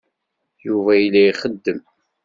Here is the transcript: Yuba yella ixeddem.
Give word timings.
Yuba 0.65 0.91
yella 1.01 1.21
ixeddem. 1.31 1.79